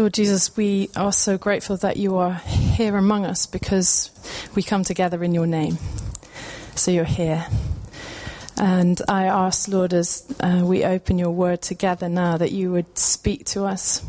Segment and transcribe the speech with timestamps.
[0.00, 4.10] Lord Jesus, we are so grateful that you are here among us because
[4.54, 5.76] we come together in your name.
[6.74, 7.44] So you're here.
[8.56, 12.96] And I ask, Lord, as uh, we open your word together now, that you would
[12.96, 14.02] speak to us,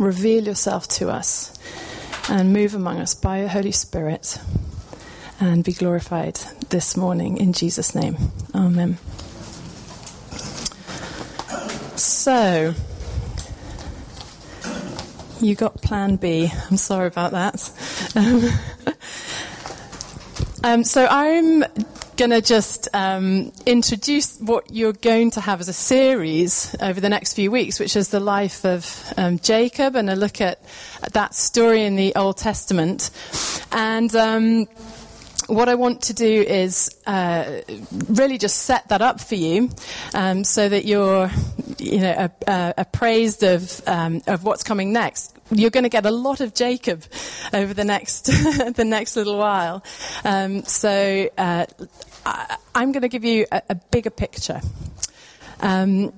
[0.00, 1.54] reveal yourself to us,
[2.30, 4.38] and move among us by your Holy Spirit,
[5.38, 6.36] and be glorified
[6.70, 8.16] this morning in Jesus' name.
[8.54, 8.96] Amen.
[11.94, 12.72] So,
[15.40, 16.50] you got plan B.
[16.70, 17.70] I'm sorry about that.
[18.16, 18.50] Um,
[20.64, 21.64] um, so I'm
[22.16, 27.08] going to just um, introduce what you're going to have as a series over the
[27.08, 30.60] next few weeks, which is the life of um, Jacob and a look at,
[31.02, 33.10] at, that story in the Old Testament.
[33.72, 34.68] And um,
[35.46, 37.60] what I want to do is uh,
[38.08, 39.70] really just set that up for you,
[40.14, 41.30] um, so that you're,
[41.78, 45.36] you know, appraised of um, of what's coming next.
[45.50, 47.04] You're going to get a lot of Jacob
[47.52, 48.22] over the next
[48.76, 49.84] the next little while.
[50.24, 51.66] Um, so uh,
[52.24, 54.60] I, am going to give you a, a bigger picture.
[55.60, 56.12] Um,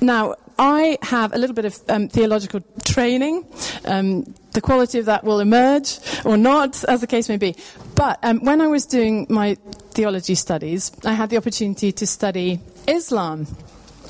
[0.00, 3.46] now, I have a little bit of um, theological training.
[3.84, 7.56] Um, the quality of that will emerge or not, as the case may be.
[8.02, 9.54] But um, when I was doing my
[9.92, 12.58] theology studies, I had the opportunity to study
[12.88, 13.46] Islam,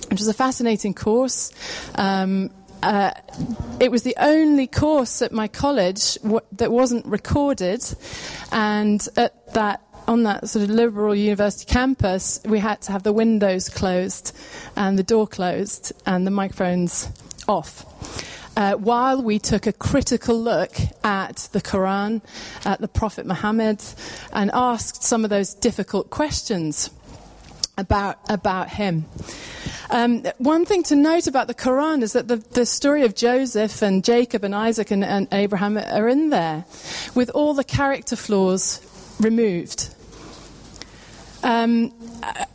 [0.09, 1.53] which was a fascinating course.
[1.97, 2.49] Um,
[2.83, 3.11] uh,
[3.81, 7.85] it was the only course at my college w- that wasn't recorded,
[8.51, 13.13] and at that on that sort of liberal university campus, we had to have the
[13.13, 14.35] windows closed
[14.75, 17.11] and the door closed and the microphones
[17.47, 17.85] off.
[18.55, 22.21] Uh, while we took a critical look at the Quran,
[22.65, 23.83] at the Prophet Muhammad,
[24.33, 26.91] and asked some of those difficult questions
[27.79, 29.07] about, about him.
[29.91, 33.83] Um, one thing to note about the Quran is that the, the story of Joseph
[33.83, 36.65] and Jacob and Isaac and, and Abraham are in there
[37.15, 38.81] with all the character flaws
[39.19, 39.95] removed.
[41.43, 41.93] Um,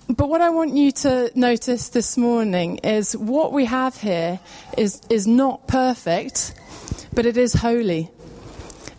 [0.10, 4.40] but what I want you to notice this morning is what we have here
[4.78, 6.54] is, is not perfect,
[7.14, 8.10] but it is holy.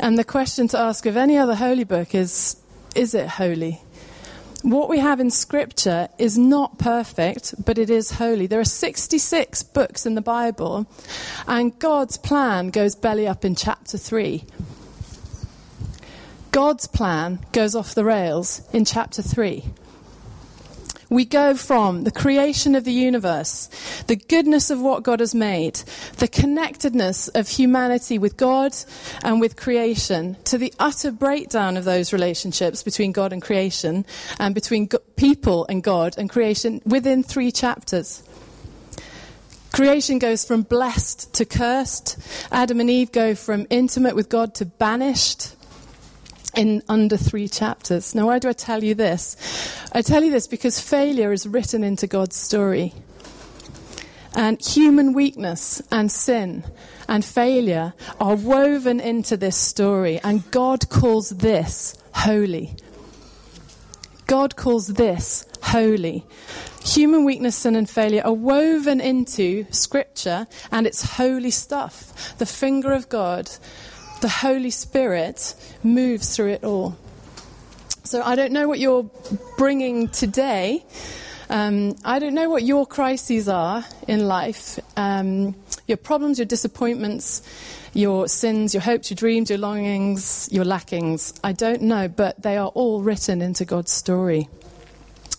[0.00, 2.56] And the question to ask of any other holy book is
[2.94, 3.80] is it holy?
[4.62, 8.46] What we have in Scripture is not perfect, but it is holy.
[8.46, 10.86] There are 66 books in the Bible,
[11.46, 14.44] and God's plan goes belly up in chapter 3.
[16.50, 19.64] God's plan goes off the rails in chapter 3.
[21.10, 23.70] We go from the creation of the universe,
[24.08, 25.76] the goodness of what God has made,
[26.18, 28.76] the connectedness of humanity with God
[29.24, 34.04] and with creation, to the utter breakdown of those relationships between God and creation,
[34.38, 38.22] and between people and God and creation within three chapters.
[39.72, 42.18] Creation goes from blessed to cursed.
[42.50, 45.54] Adam and Eve go from intimate with God to banished
[46.56, 48.14] in under three chapters.
[48.14, 49.36] Now, why do I tell you this?
[49.92, 52.94] I tell you this because failure is written into God's story.
[54.34, 56.64] And human weakness and sin
[57.08, 62.76] and failure are woven into this story, and God calls this holy.
[64.26, 66.24] God calls this holy.
[66.84, 72.36] Human weakness, sin, and failure are woven into Scripture, and it's holy stuff.
[72.38, 73.50] The finger of God
[74.20, 76.96] the Holy Spirit moves through it all.
[78.04, 79.10] So I don't know what you're
[79.56, 80.84] bringing today.
[81.50, 85.54] Um, I don't know what your crises are in life um,
[85.86, 87.42] your problems, your disappointments,
[87.94, 91.32] your sins, your hopes, your dreams, your longings, your lackings.
[91.42, 94.48] I don't know, but they are all written into God's story.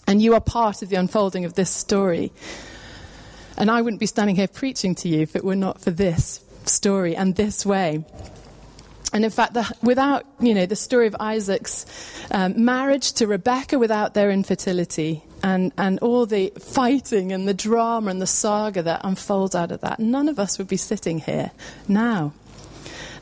[0.07, 2.31] And you are part of the unfolding of this story.
[3.57, 6.43] And I wouldn't be standing here preaching to you if it were not for this
[6.65, 8.03] story and this way.
[9.11, 11.85] And in fact, the, without, you know, the story of Isaac's
[12.31, 18.11] um, marriage to Rebecca without their infertility and, and all the fighting and the drama
[18.11, 21.51] and the saga that unfolds out of that, none of us would be sitting here
[21.87, 22.33] now.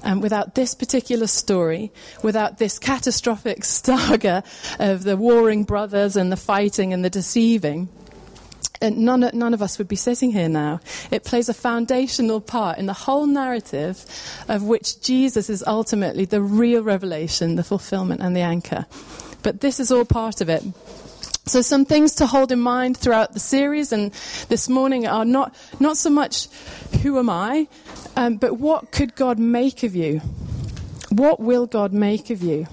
[0.03, 1.91] Um, without this particular story,
[2.21, 4.44] without this catastrophic saga
[4.79, 7.89] of the warring brothers and the fighting and the deceiving,
[8.81, 10.79] and none, none of us would be sitting here now.
[11.12, 14.06] It plays a foundational part in the whole narrative
[14.47, 18.85] of which Jesus is ultimately the real revelation, the fulfillment, and the anchor.
[19.44, 20.63] But this is all part of it.
[21.45, 24.12] So some things to hold in mind throughout the series and
[24.50, 26.50] this morning are not, not so much
[27.01, 27.68] who am I,
[28.18, 30.19] um, but what could God make of you?
[31.09, 32.68] What will God make of you?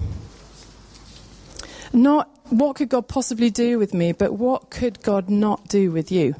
[1.93, 6.11] Not what could God possibly do with me, but what could God not do with
[6.11, 6.35] you?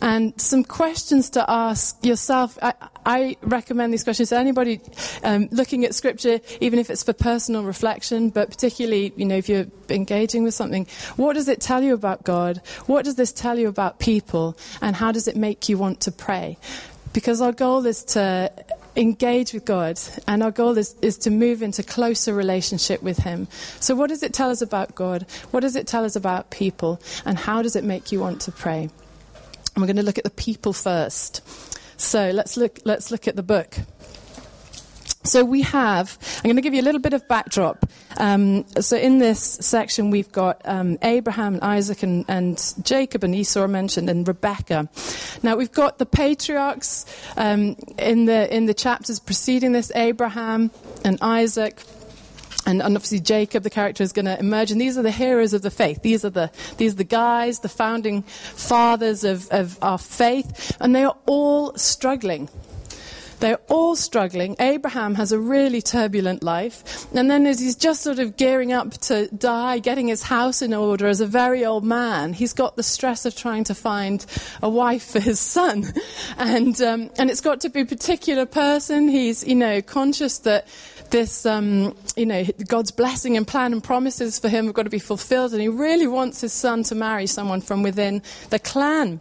[0.00, 2.58] and some questions to ask yourself.
[2.62, 2.74] I,
[3.04, 4.80] I recommend these questions to anybody
[5.22, 9.48] um, looking at Scripture, even if it's for personal reflection, but particularly, you know, if
[9.48, 10.86] you're engaging with something.
[11.16, 12.58] What does it tell you about God?
[12.86, 14.56] What does this tell you about people?
[14.80, 16.58] And how does it make you want to pray?
[17.12, 18.52] Because our goal is to
[18.96, 23.48] engage with God, and our goal is, is to move into closer relationship with Him.
[23.80, 25.26] So, what does it tell us about God?
[25.50, 27.00] What does it tell us about people?
[27.24, 28.82] And how does it make you want to pray?
[28.82, 31.42] And we're going to look at the people first.
[31.98, 33.76] So, let's look, let's look at the book.
[35.26, 37.90] So we have, I'm going to give you a little bit of backdrop.
[38.16, 43.34] Um, so in this section, we've got um, Abraham and Isaac and, and, Jacob and
[43.34, 44.88] Esau mentioned and Rebecca.
[45.42, 47.04] Now we've got the patriarchs
[47.36, 50.70] um, in the in the chapters preceding this, Abraham
[51.04, 51.82] and Isaac.
[52.66, 54.72] And, and obviously Jacob, the character, is going to emerge.
[54.72, 56.02] And these are the heroes of the faith.
[56.02, 60.76] These are the, these are the guys, the founding fathers of, of our faith.
[60.80, 62.48] And they are all struggling
[63.40, 64.56] they're all struggling.
[64.58, 67.06] Abraham has a really turbulent life.
[67.14, 70.72] And then as he's just sort of gearing up to die, getting his house in
[70.72, 74.24] order as a very old man, he's got the stress of trying to find
[74.62, 75.92] a wife for his son.
[76.38, 79.08] And, um, and it's got to be a particular person.
[79.08, 80.66] He's, you know, conscious that
[81.10, 84.90] this, um, you know, God's blessing and plan and promises for him have got to
[84.90, 85.52] be fulfilled.
[85.52, 89.20] And he really wants his son to marry someone from within the clan.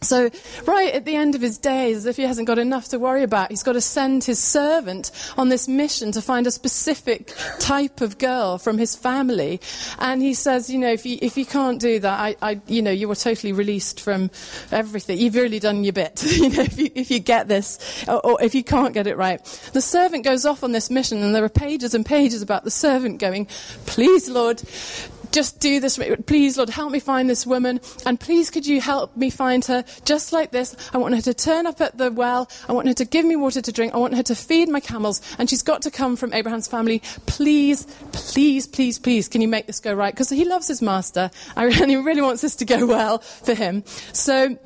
[0.00, 0.30] So,
[0.64, 3.24] right at the end of his days, as if he hasn't got enough to worry
[3.24, 8.00] about, he's got to send his servant on this mission to find a specific type
[8.00, 9.60] of girl from his family.
[9.98, 12.80] And he says, you know, if you, if you can't do that, I, I, you
[12.80, 14.30] know, you were totally released from
[14.70, 15.18] everything.
[15.18, 18.42] You've really done your bit, you know, if you, if you get this, or, or
[18.42, 19.44] if you can't get it right.
[19.72, 22.70] The servant goes off on this mission, and there are pages and pages about the
[22.70, 23.46] servant going,
[23.86, 24.62] please, Lord,
[25.32, 25.98] just do this.
[26.26, 27.80] Please, Lord, help me find this woman.
[28.06, 30.76] And please, could you help me find her just like this?
[30.92, 32.50] I want her to turn up at the well.
[32.68, 33.94] I want her to give me water to drink.
[33.94, 35.20] I want her to feed my camels.
[35.38, 37.00] And she's got to come from Abraham's family.
[37.26, 40.12] Please, please, please, please, can you make this go right?
[40.12, 43.84] Because he loves his master and he really wants this to go well for him.
[44.12, 44.58] So,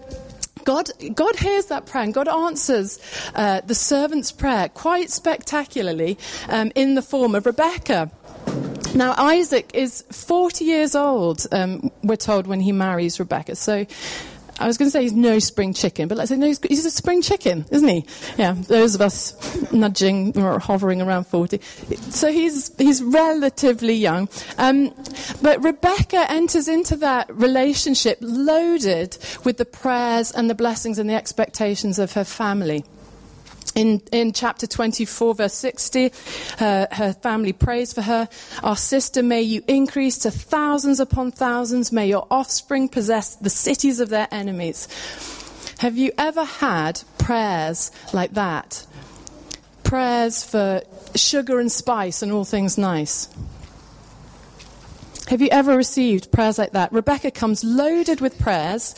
[0.65, 3.01] God, God hears that prayer and God answers
[3.35, 6.19] uh, the servant's prayer quite spectacularly
[6.49, 8.11] um, in the form of Rebecca.
[8.95, 13.57] Now, Isaac is 40 years old, um, we're told, when he marries Rebecca.
[13.57, 13.87] So
[14.59, 16.85] I was going to say he's no spring chicken, but let's say no, he's, he's
[16.85, 18.05] a spring chicken, isn't he?
[18.37, 21.59] Yeah, those of us nudging or hovering around 40.
[22.11, 24.29] So he's, he's relatively young.
[24.59, 24.95] Um,
[25.41, 31.15] but Rebecca enters into that relationship loaded with the prayers and the blessings and the
[31.15, 32.85] expectations of her family.
[33.75, 36.13] In, in chapter 24, verse 60,
[36.59, 38.29] her, her family prays for her.
[38.63, 41.93] Our sister, may you increase to thousands upon thousands.
[41.93, 44.89] May your offspring possess the cities of their enemies.
[45.79, 48.87] Have you ever had prayers like that?
[49.83, 50.83] Prayers for
[51.15, 53.29] sugar and spice and all things nice.
[55.29, 56.93] Have you ever received prayers like that?
[56.93, 58.95] Rebecca comes loaded with prayers,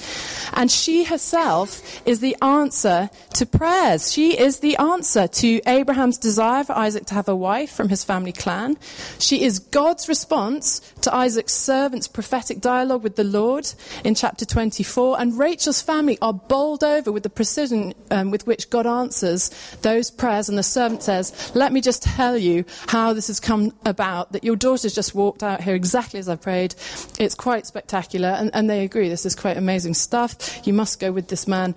[0.55, 4.11] and she herself is the answer to prayers.
[4.11, 8.05] She is the answer to Abraham's desire for Isaac to have a wife from his
[8.05, 8.79] family clan.
[9.19, 13.71] She is God's response to Isaac's servant's prophetic dialogue with the Lord
[14.03, 15.21] in chapter 24.
[15.21, 19.51] And Rachel's family are bowled over with the precision um, with which God answers
[19.83, 20.49] those prayers.
[20.49, 24.43] And the servant says, Let me just tell you how this has come about that
[24.43, 26.75] your daughter's just walked out here exactly exactly as I prayed.
[27.19, 28.29] It's quite spectacular.
[28.29, 30.67] And, and they agree, this is quite amazing stuff.
[30.67, 31.75] You must go with this man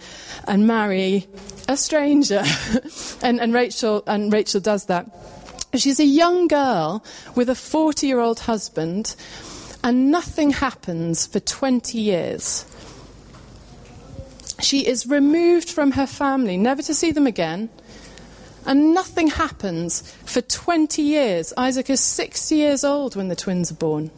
[0.48, 1.28] and marry
[1.68, 2.44] a stranger.
[3.22, 5.10] and, and, Rachel, and Rachel does that.
[5.74, 7.04] She's a young girl
[7.36, 9.16] with a 40 year old husband,
[9.84, 12.66] and nothing happens for 20 years.
[14.60, 17.70] She is removed from her family, never to see them again
[18.66, 21.54] and nothing happens for 20 years.
[21.56, 24.12] Isaac is 60 years old when the twins are born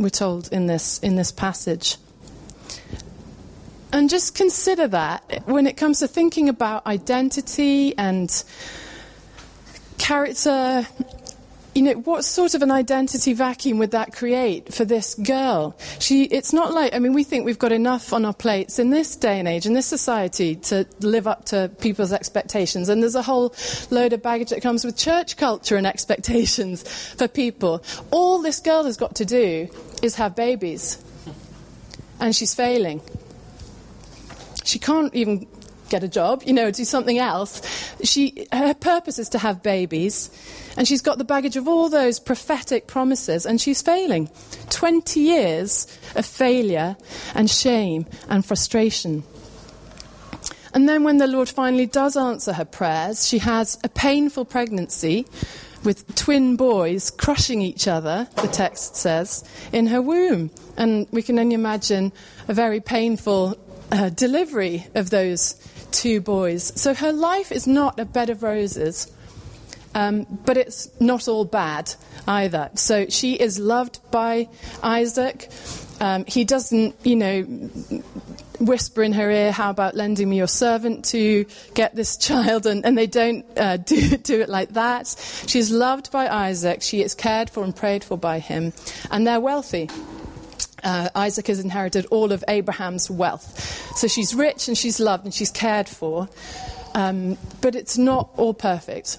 [0.00, 1.96] we're told in this, in this passage.
[3.92, 8.44] And just consider that when it comes to thinking about identity and
[9.98, 10.86] character
[11.74, 15.76] you know, what sort of an identity vacuum would that create for this girl?
[16.00, 18.90] She, it's not like, I mean, we think we've got enough on our plates in
[18.90, 22.88] this day and age, in this society, to live up to people's expectations.
[22.88, 23.54] And there's a whole
[23.90, 26.82] load of baggage that comes with church culture and expectations
[27.14, 27.84] for people.
[28.10, 29.68] All this girl has got to do
[30.02, 31.02] is have babies.
[32.18, 33.00] And she's failing.
[34.64, 35.46] She can't even
[35.90, 37.60] get a job, you know, do something else.
[38.02, 40.30] She, her purpose is to have babies,
[40.80, 44.30] and she's got the baggage of all those prophetic promises, and she's failing.
[44.70, 46.96] 20 years of failure
[47.34, 49.22] and shame and frustration.
[50.72, 55.26] And then, when the Lord finally does answer her prayers, she has a painful pregnancy
[55.84, 59.44] with twin boys crushing each other, the text says,
[59.74, 60.50] in her womb.
[60.78, 62.10] And we can only imagine
[62.48, 63.58] a very painful
[63.92, 65.56] uh, delivery of those
[65.90, 66.72] two boys.
[66.80, 69.12] So her life is not a bed of roses.
[69.94, 71.94] Um, but it's not all bad
[72.26, 72.70] either.
[72.74, 74.48] So she is loved by
[74.82, 75.50] Isaac.
[76.00, 77.42] Um, he doesn't, you know,
[78.60, 82.66] whisper in her ear, How about lending me your servant to get this child?
[82.66, 85.08] And, and they don't uh, do, do it like that.
[85.46, 86.82] She's loved by Isaac.
[86.82, 88.72] She is cared for and prayed for by him.
[89.10, 89.90] And they're wealthy.
[90.82, 93.96] Uh, Isaac has inherited all of Abraham's wealth.
[93.96, 96.28] So she's rich and she's loved and she's cared for.
[96.94, 99.18] Um, but it's not all perfect.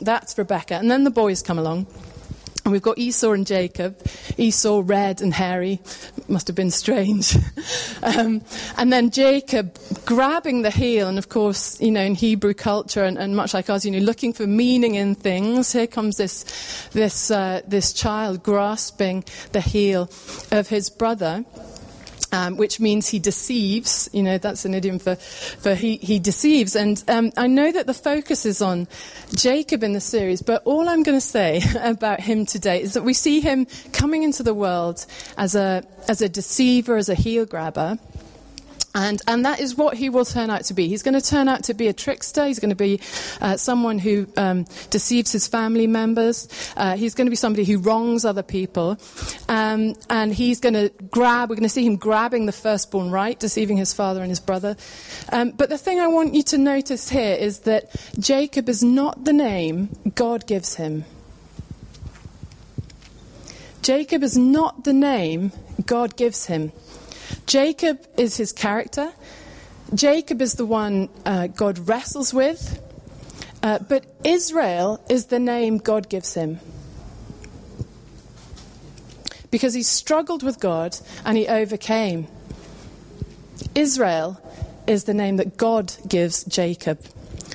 [0.00, 0.74] That's Rebecca.
[0.74, 1.86] And then the boys come along.
[2.64, 3.98] And we've got Esau and Jacob.
[4.36, 5.80] Esau, red and hairy,
[6.28, 7.34] must have been strange.
[8.02, 8.42] um,
[8.76, 13.16] and then Jacob grabbing the heel, and of course, you know, in Hebrew culture and,
[13.16, 15.72] and much like us, you know, looking for meaning in things.
[15.72, 16.44] Here comes this,
[16.92, 20.10] this, uh, this child grasping the heel
[20.50, 21.46] of his brother
[22.32, 24.08] um, which means he deceives.
[24.12, 26.76] You know, that's an idiom for, for he, he deceives.
[26.76, 28.88] And um, I know that the focus is on
[29.34, 33.02] Jacob in the series, but all I'm going to say about him today is that
[33.02, 35.04] we see him coming into the world
[35.36, 37.98] as a, as a deceiver, as a heel grabber.
[38.98, 40.88] And, and that is what he will turn out to be.
[40.88, 42.46] He's going to turn out to be a trickster.
[42.46, 43.00] He's going to be
[43.40, 46.48] uh, someone who um, deceives his family members.
[46.76, 48.98] Uh, he's going to be somebody who wrongs other people.
[49.48, 53.38] Um, and he's going to grab, we're going to see him grabbing the firstborn right,
[53.38, 54.76] deceiving his father and his brother.
[55.30, 59.24] Um, but the thing I want you to notice here is that Jacob is not
[59.24, 61.04] the name God gives him.
[63.80, 65.52] Jacob is not the name
[65.86, 66.72] God gives him.
[67.48, 69.10] Jacob is his character.
[69.94, 72.80] Jacob is the one uh, God wrestles with.
[73.62, 76.60] Uh, but Israel is the name God gives him.
[79.50, 82.28] Because he struggled with God and he overcame.
[83.74, 84.40] Israel
[84.86, 87.00] is the name that God gives Jacob.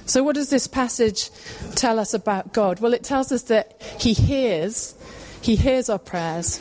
[0.06, 1.30] So, what does this passage
[1.76, 2.80] tell us about God?
[2.80, 4.96] Well, it tells us that He hears,
[5.42, 6.60] He hears our prayers.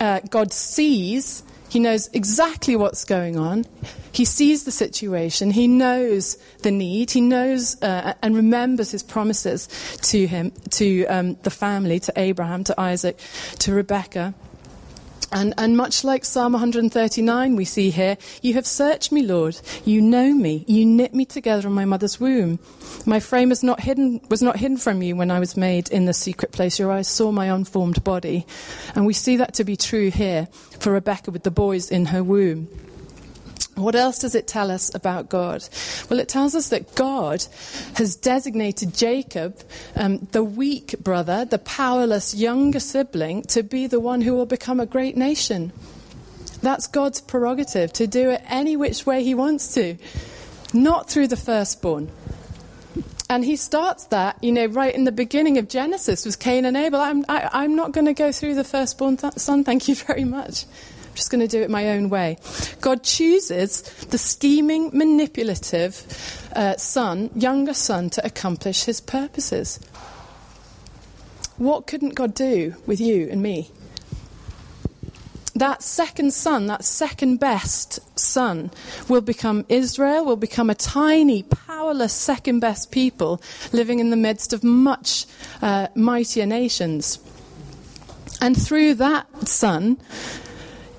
[0.00, 1.42] Uh, God sees,
[1.74, 3.64] he knows exactly what's going on.
[4.12, 5.50] He sees the situation.
[5.50, 7.10] He knows the need.
[7.10, 9.66] He knows uh, and remembers his promises
[10.02, 13.18] to him, to um, the family, to Abraham, to Isaac,
[13.58, 14.34] to Rebekah.
[15.34, 19.60] And, and, much like Psalm 139, we see here, You have searched me, Lord.
[19.84, 20.64] You know me.
[20.68, 22.60] You knit me together in my mother's womb.
[23.04, 26.04] My frame is not hidden, was not hidden from you when I was made in
[26.04, 26.78] the secret place.
[26.78, 28.46] Your eyes saw my unformed body.
[28.94, 30.46] And we see that to be true here
[30.78, 32.68] for Rebecca with the boys in her womb.
[33.74, 35.66] What else does it tell us about God?
[36.08, 37.44] Well, it tells us that God
[37.96, 39.60] has designated Jacob,
[39.96, 44.78] um, the weak brother, the powerless younger sibling, to be the one who will become
[44.78, 45.72] a great nation.
[46.62, 49.96] That's God's prerogative, to do it any which way he wants to,
[50.72, 52.10] not through the firstborn.
[53.28, 56.76] And he starts that, you know, right in the beginning of Genesis with Cain and
[56.76, 57.00] Abel.
[57.00, 59.94] I'm, I, i am not going to go through the firstborn th- son, thank you
[59.94, 60.66] very much.
[61.14, 62.38] I'm just going to do it my own way.
[62.80, 66.02] God chooses the scheming, manipulative
[66.56, 69.78] uh, son, younger son, to accomplish his purposes.
[71.56, 73.70] What couldn't God do with you and me?
[75.54, 78.72] That second son, that second best son,
[79.08, 83.40] will become Israel, will become a tiny, powerless second best people
[83.72, 85.26] living in the midst of much
[85.62, 87.20] uh, mightier nations.
[88.40, 89.98] And through that son,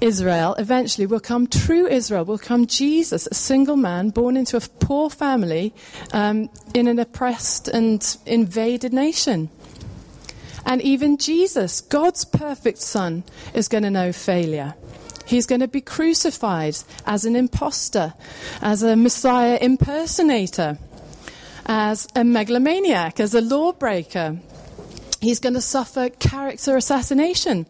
[0.01, 4.61] Israel eventually will come true Israel, will come Jesus, a single man born into a
[4.61, 5.73] poor family
[6.13, 9.49] um, in an oppressed and invaded nation.
[10.65, 13.23] And even Jesus, God's perfect Son,
[13.53, 14.73] is going to know failure.
[15.25, 18.13] He's going to be crucified as an impostor,
[18.61, 20.77] as a Messiah impersonator,
[21.65, 24.37] as a megalomaniac, as a lawbreaker,
[25.25, 27.65] he's going to suffer character assassination,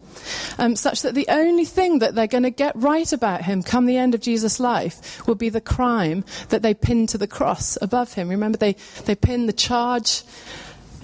[0.59, 3.85] um, such that the only thing that they're going to get right about him come
[3.85, 7.77] the end of Jesus' life will be the crime that they pin to the cross
[7.81, 8.29] above him.
[8.29, 8.73] Remember, they,
[9.05, 10.23] they pin the charge,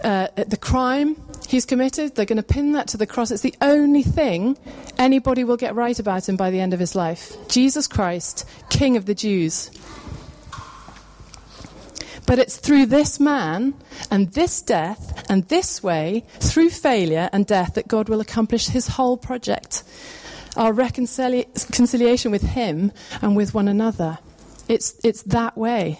[0.03, 1.15] uh, the crime
[1.47, 3.31] he's committed, they're going to pin that to the cross.
[3.31, 4.57] It's the only thing
[4.97, 7.35] anybody will get right about him by the end of his life.
[7.49, 9.69] Jesus Christ, King of the Jews.
[12.31, 13.73] But it's through this man
[14.09, 18.87] and this death and this way, through failure and death, that God will accomplish his
[18.87, 19.83] whole project.
[20.55, 24.17] Our reconciliation with him and with one another.
[24.69, 25.99] It's, it's that way.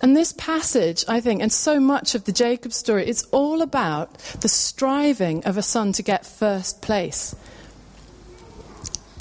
[0.00, 4.18] And this passage, I think, and so much of the Jacob story, it's all about
[4.40, 7.34] the striving of a son to get first place.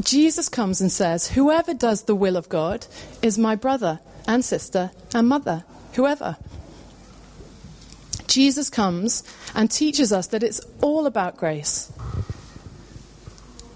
[0.03, 2.85] Jesus comes and says, Whoever does the will of God
[3.23, 6.37] is my brother and sister and mother, whoever.
[8.27, 9.23] Jesus comes
[9.55, 11.91] and teaches us that it's all about grace.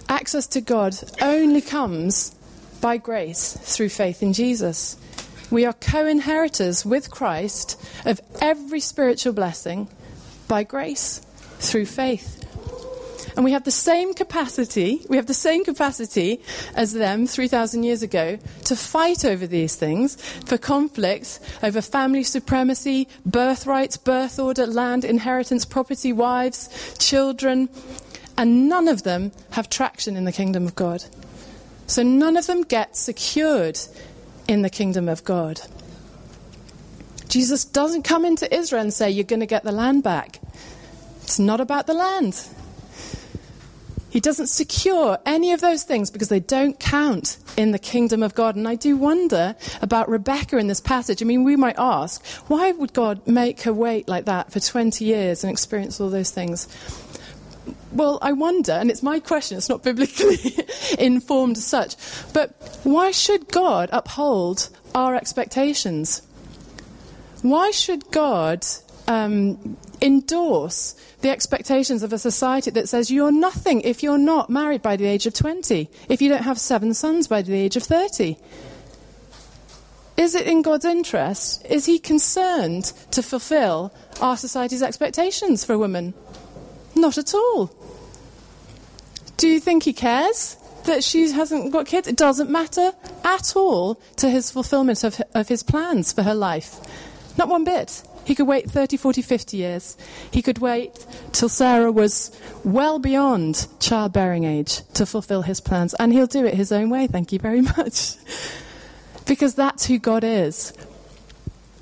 [0.09, 2.35] Access to God only comes
[2.81, 4.97] by grace through faith in Jesus.
[5.49, 9.87] We are co inheritors with Christ of every spiritual blessing
[10.47, 11.19] by grace
[11.59, 12.40] through faith.
[13.35, 16.41] And we have the same capacity, we have the same capacity
[16.75, 23.07] as them 3,000 years ago to fight over these things for conflicts over family supremacy,
[23.25, 27.69] birthrights, birth order, land, inheritance, property, wives, children.
[28.37, 31.03] And none of them have traction in the kingdom of God.
[31.87, 33.79] So none of them get secured
[34.47, 35.61] in the kingdom of God.
[37.27, 40.39] Jesus doesn't come into Israel and say, You're going to get the land back.
[41.23, 42.45] It's not about the land.
[44.11, 48.35] He doesn't secure any of those things because they don't count in the kingdom of
[48.35, 48.57] God.
[48.57, 51.21] And I do wonder about Rebecca in this passage.
[51.21, 55.05] I mean, we might ask, why would God make her wait like that for 20
[55.05, 56.67] years and experience all those things?
[57.93, 60.37] Well, I wonder, and it's my question, it's not biblically
[60.99, 61.95] informed as such,
[62.33, 62.51] but
[62.83, 66.21] why should God uphold our expectations?
[67.41, 68.65] Why should God
[69.07, 74.81] um, endorse the expectations of a society that says you're nothing if you're not married
[74.81, 77.83] by the age of 20, if you don't have seven sons by the age of
[77.83, 78.37] 30?
[80.17, 81.65] Is it in God's interest?
[81.69, 86.13] Is He concerned to fulfill our society's expectations for women?
[86.95, 87.71] Not at all.
[89.37, 90.55] Do you think he cares
[90.85, 92.07] that she hasn't got kids?
[92.07, 92.91] It doesn't matter
[93.23, 96.79] at all to his fulfillment of, of his plans for her life.
[97.37, 98.03] Not one bit.
[98.23, 99.97] He could wait 30, 40, 50 years.
[100.31, 102.31] He could wait till Sarah was
[102.63, 105.93] well beyond childbearing age to fulfill his plans.
[105.95, 108.15] And he'll do it his own way, thank you very much.
[109.25, 110.73] because that's who God is.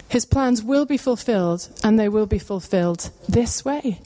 [0.08, 4.02] His plans will be fulfilled, and they will be fulfilled this way.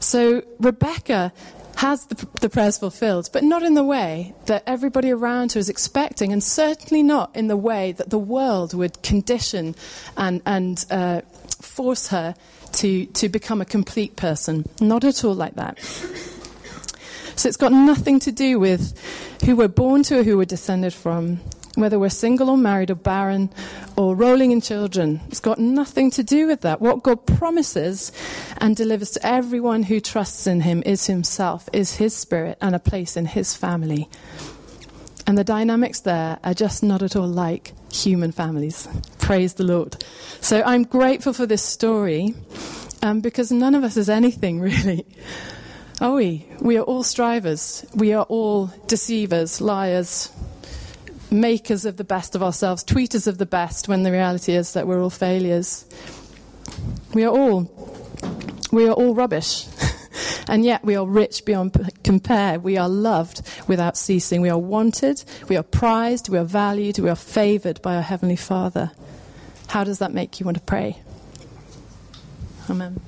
[0.00, 1.32] So Rebecca
[1.78, 5.68] has the, the, prayers fulfilled, but not in the way that everybody around her is
[5.68, 9.76] expecting, and certainly not in the way that the world would condition
[10.16, 11.20] and, and uh,
[11.60, 12.34] force her
[12.72, 14.68] to, to become a complete person.
[14.80, 15.78] Not at all like that.
[17.36, 18.98] So it's got nothing to do with
[19.44, 21.38] who we're born to or who we're descended from
[21.80, 23.50] whether we're single or married or barren
[23.96, 25.20] or rolling in children.
[25.28, 26.80] It's got nothing to do with that.
[26.80, 28.12] What God promises
[28.58, 32.78] and delivers to everyone who trusts in Him is Himself, is His Spirit, and a
[32.78, 34.08] place in His family.
[35.26, 38.88] And the dynamics there are just not at all like human families.
[39.18, 40.02] Praise the Lord.
[40.40, 42.34] So I'm grateful for this story
[43.02, 45.06] um, because none of us is anything really.
[46.00, 46.46] Are we?
[46.60, 47.84] We are all strivers.
[47.94, 50.30] We are all deceivers, liars,
[51.30, 54.86] makers of the best of ourselves, tweeters of the best, when the reality is that
[54.86, 55.84] we're all failures.
[57.14, 57.70] We are all,
[58.72, 59.66] we are all rubbish.
[60.48, 62.58] and yet we are rich beyond compare.
[62.58, 64.40] We are loved without ceasing.
[64.40, 68.36] We are wanted, we are prized, we are valued, we are favored by our Heavenly
[68.36, 68.90] Father.
[69.68, 71.00] How does that make you want to pray?
[72.70, 73.00] Amen.